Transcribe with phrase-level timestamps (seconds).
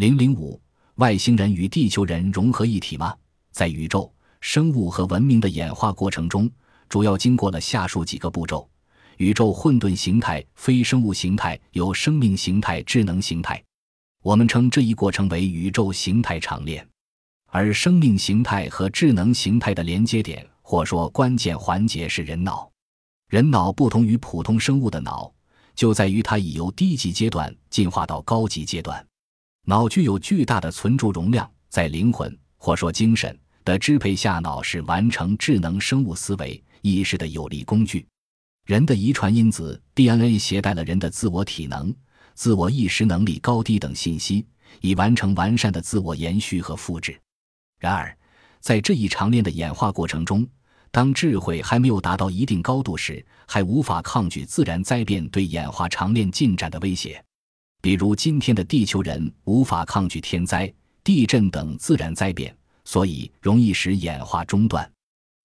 [0.00, 0.58] 零零五，
[0.94, 3.14] 外星人与地球人融合一体吗？
[3.52, 6.50] 在宇宙、生物和文明的演化过程中，
[6.88, 8.66] 主要经过了下述几个步骤：
[9.18, 13.62] 宇宙混沌形态、非生物形态、有生命形态、智能形态。
[14.22, 16.88] 我们称这一过程为宇宙形态长链。
[17.48, 22.70] 而生命形态和智能形态的连接点，或说关键环节是人脑。
[23.28, 25.30] 人脑不同于普通生物的脑，
[25.74, 29.06] 就在于它已由低级阶段进化到高级阶段。
[29.66, 38.06] 脑具有巨大的存储容量，在灵魂或说精神的支配下，脑是完成智能生物思维意识的有力工具。
[38.66, 41.94] 人的遗传因子 DNA 携带了人的自我体能、
[42.34, 44.46] 自我意识能力高低等信息，
[44.80, 47.18] 以完成完善的自我延续和复制。
[47.78, 48.16] 然而，
[48.60, 50.46] 在这一长链的演化过程中，
[50.90, 57.22] 当智慧还没有达到一定高度时，还无法抗拒自然灾变对演化长链进展的威胁。
[57.80, 64.90] 比如，今天的地球人无法抗拒天灾、地震等自然灾变，所以容易使演化中断。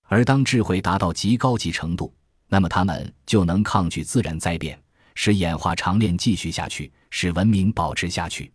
[0.08, 2.14] 而当智慧达到极高级程度，
[2.47, 4.80] 那么他们就能抗拒自然灾变，
[5.16, 8.52] 使演化长链继续下去，使文明保持下去。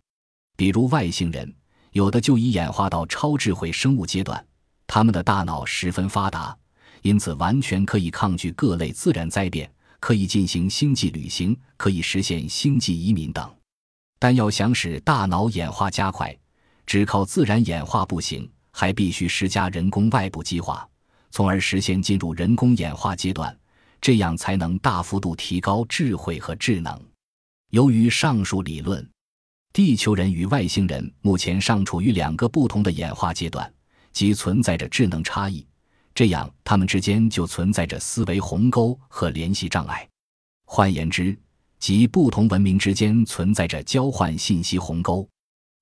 [0.55, 1.53] 比如外星人。
[1.93, 4.41] 有的就已演化到超智慧生物阶段，
[4.87, 6.57] 他们的大脑十分发达，
[7.01, 13.53] 因此完全可以抗拒各类自然灾变，可以进行星际旅行，可以实现星际移民等。
[14.21, 16.37] 但要想使大脑演化加快，
[16.85, 20.87] 只靠自然演化不行，还必须施加人工外部激化，
[21.31, 23.57] 从而实现进入人工演化阶段，
[23.99, 27.01] 这样才能大幅度提高智慧和智能。
[27.71, 29.03] 由于上述理论。
[29.73, 33.73] 地球人与外星人目前尚处于两个不同的演化阶段，
[34.11, 35.65] 即存在着智能差异，
[36.13, 40.05] 这样他们之间就存在着思维鸿沟和联系障碍。
[40.65, 41.35] 换言之，
[41.81, 45.27] 即不同文明之间存在着交换信息鸿沟。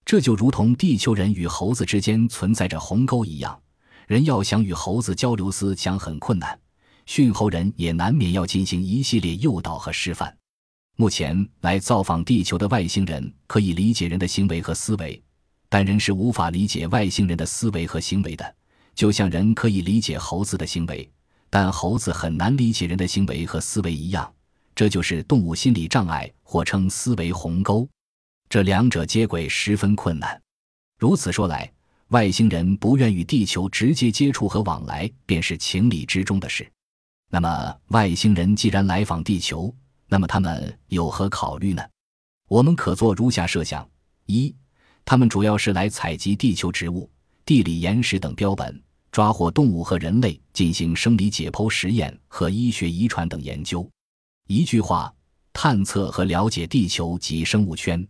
[0.05, 3.61] 这就如同地球人与猴子之间存在着鸿沟一样，
[4.07, 6.57] 人要想与猴子交流思想很困难，
[7.05, 10.33] 驯猴人也难免要进行一系列诱导和示范。
[10.95, 15.21] 目前来造访地球的外星人可以理解人的行为和思维，
[15.67, 18.55] 但人是无法理解外星人的思维和行为的。
[18.95, 21.09] 就像人可以理解猴子的行为，
[21.49, 24.33] 但猴子很难理解人的行为和思维一样。
[24.79, 27.85] 这就是动物心理障碍，或称思维鸿沟。
[28.47, 30.41] 这两者接轨十分困难。
[30.97, 31.69] 如此说来，
[32.11, 36.65] 外星人不愿与地球直接接触和往来，便是情理之中的事。
[37.29, 39.75] 那么，外星人既然来访地球，
[40.07, 41.83] 那么他们有何考虑呢？
[42.47, 43.85] 我们可做如下设想：
[44.27, 44.55] 一，
[45.03, 47.09] 他们主要是来采集地球植物、
[47.43, 48.81] 地理岩石等标本，
[49.11, 53.85] 抓获动物和人类进行生理解剖实验和医学遗传等研究。
[54.51, 55.13] 一句话，
[55.53, 58.03] 探测和了解地球及生物圈。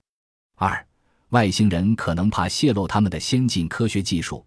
[0.56, 0.88] 二，
[1.32, 4.46] 外星人可能怕泄露他们的先进科学技术，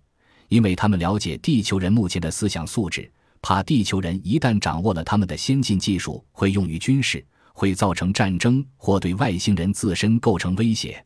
[0.48, 7.22] 因为他们了解地球人目前的思想素质，怕地球人一旦掌握了他们的先进技术，会用于军事。
[7.54, 11.04] 会造成战争或对外星人自身构成威胁。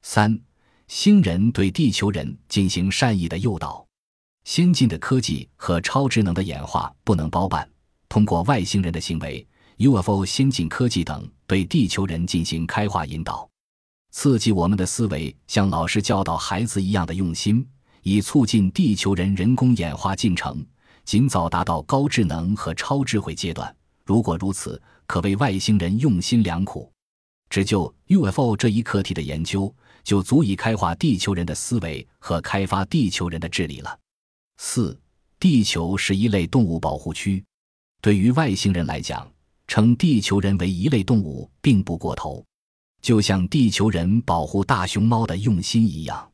[0.00, 0.40] 三，
[0.88, 3.86] 星人对地球人进行善意的诱导。
[4.44, 7.68] 先进的科技和超智能的演化不能包办，
[8.08, 9.46] 通过外星人的行为、
[9.78, 13.48] UFO、先进科技等对地球人进行开化引导，
[14.10, 17.66] 刺激我们的思维，像老师教导孩子一样的用心，
[18.02, 20.64] 以促进地球人人工演化进程，
[21.04, 23.74] 尽早达到高智能和超智慧阶段。
[24.04, 26.90] 如果如此，可谓外星人用心良苦。
[27.48, 33.98] 只就 UFO 这一课题的研究，就足以开化地球人的思维和开发地球人的智力了。
[34.56, 34.98] 四，
[35.38, 37.44] 地球是一类动物保护区。
[38.00, 39.30] 对于外星人来讲，
[39.72, 42.44] 称地球人为一类动物并不过头，
[43.00, 46.30] 就像地球人保护大熊猫的用心一样。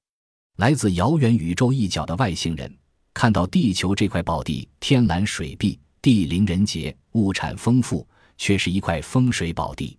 [0.56, 2.76] 来自遥远宇宙一角的外星人
[3.14, 5.78] 看到地球这块宝地，天蓝水碧。
[6.02, 8.04] 地灵人杰，物产丰富，
[8.36, 9.96] 却是一块风水宝地。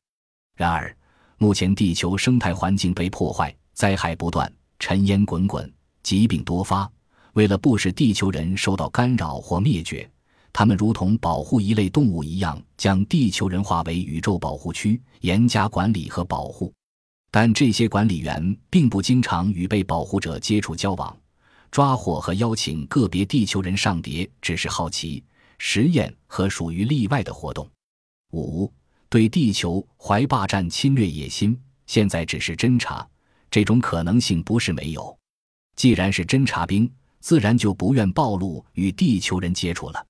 [0.57, 0.93] 然而，
[1.37, 6.91] 目前地球生态环境被破坏，灾害不断，尘烟滚滚，疾病多发。
[7.35, 10.11] 为了不使地球人受到干扰或灭绝，
[10.51, 16.73] 他们如同保护一类动物一样，将地球人化为宇宙保护区，严加管理和保护。
[17.31, 21.15] 但这些管理员并不经常与被保护者接触交往，
[21.69, 25.23] 抓获和邀请个别地球人上碟，只是好奇。
[25.61, 27.69] 实验和属于例外的活动。
[28.31, 28.71] 五，
[29.09, 33.05] 对地球怀霸占侵略野心，现在只是侦察，
[33.51, 35.15] 这种可能性不是没有。
[35.75, 40.05] 既然是侦察兵，自然就不愿暴露与地球人接触了。